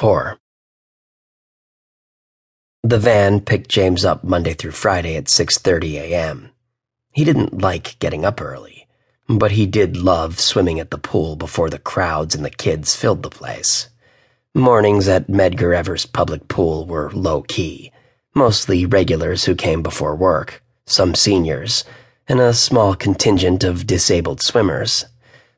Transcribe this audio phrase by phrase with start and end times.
[0.00, 0.38] 4.
[2.82, 6.52] The van picked James up Monday through Friday at 6:30 a.m.
[7.12, 8.88] He didn't like getting up early,
[9.28, 13.22] but he did love swimming at the pool before the crowds and the kids filled
[13.22, 13.90] the place.
[14.54, 17.92] Mornings at Medgar Evers Public Pool were low key,
[18.34, 21.84] mostly regulars who came before work, some seniors,
[22.26, 25.04] and a small contingent of disabled swimmers.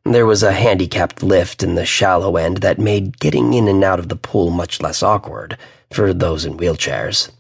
[0.05, 4.01] There was a handicapped lift in the shallow end that made getting in and out
[4.01, 5.57] of the pool much less awkward
[5.93, 7.31] for those in wheelchairs.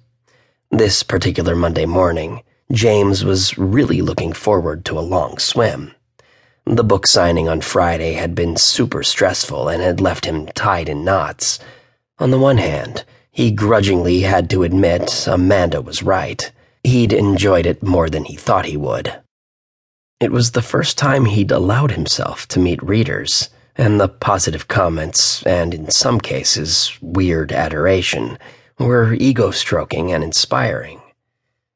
[0.71, 5.93] This particular Monday morning, James was really looking forward to a long swim.
[6.65, 11.05] The book signing on Friday had been super stressful and had left him tied in
[11.05, 11.59] knots.
[12.21, 16.53] On the one hand, he grudgingly had to admit Amanda was right.
[16.85, 19.21] He'd enjoyed it more than he thought he would.
[20.23, 25.43] It was the first time he'd allowed himself to meet readers, and the positive comments,
[25.43, 28.39] and in some cases, weird adoration,
[28.79, 31.03] were ego stroking and inspiring.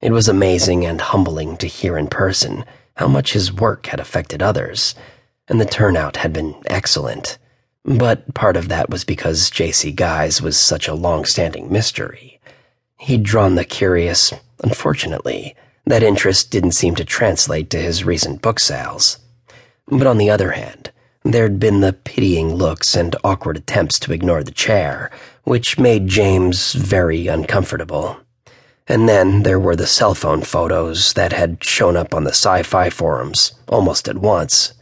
[0.00, 4.40] It was amazing and humbling to hear in person how much his work had affected
[4.40, 4.94] others,
[5.48, 7.38] and the turnout had been excellent.
[7.84, 9.90] But part of that was because J.C.
[9.90, 12.38] Guise was such a long standing mystery.
[12.96, 15.56] He'd drawn the curious, unfortunately
[15.86, 19.18] that interest didn't seem to translate to his recent book sales.
[19.86, 20.90] But on the other hand,
[21.24, 25.10] there'd been the pitying looks and awkward attempts to ignore the chair,
[25.44, 28.18] which made James very uncomfortable.
[28.88, 32.62] And then there were the cell phone photos that had shown up on the sci
[32.62, 34.74] fi forums almost at once.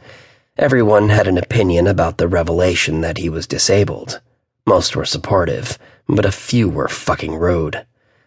[0.57, 4.21] Everyone had an opinion about the revelation that he was disabled.
[4.67, 7.85] Most were supportive, but a few were fucking rude.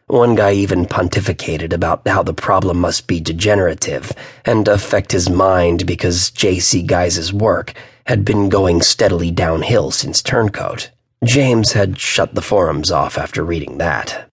[0.07, 4.13] One guy even pontificated about how the problem must be degenerative
[4.45, 6.81] and affect his mind because J.C.
[6.81, 7.73] Guise's work
[8.05, 10.91] had been going steadily downhill since Turncoat.
[11.25, 14.29] James had shut the forums off after reading that.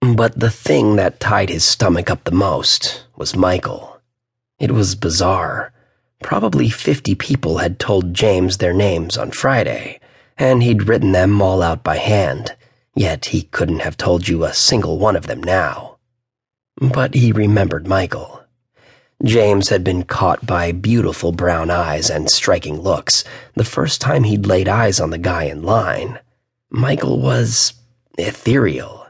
[0.00, 4.00] But the thing that tied his stomach up the most was Michael.
[4.60, 5.72] It was bizarre.
[6.22, 9.98] Probably 50 people had told James their names on Friday,
[10.38, 12.54] and he'd written them all out by hand
[12.94, 15.96] Yet he couldn't have told you a single one of them now.
[16.80, 18.42] But he remembered Michael.
[19.22, 23.22] James had been caught by beautiful brown eyes and striking looks
[23.54, 26.18] the first time he'd laid eyes on the guy in line.
[26.70, 27.74] Michael was
[28.16, 29.06] ethereal.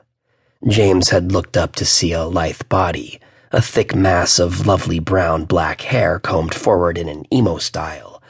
[0.67, 3.21] James had looked up to see a lithe body,
[3.53, 8.21] a thick mass of lovely brown black hair combed forward in an emo style,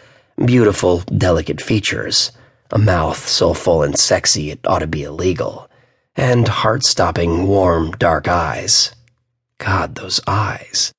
[0.44, 2.30] beautiful, delicate features
[2.72, 5.70] a mouth so full and sexy it ought to be illegal,
[6.16, 8.94] and heart stopping, warm, dark eyes.
[9.58, 10.92] God, those eyes.